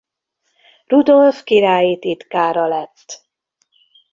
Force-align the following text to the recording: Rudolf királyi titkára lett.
Rudolf 0.87 1.43
királyi 1.43 1.99
titkára 1.99 2.67
lett. 2.67 3.25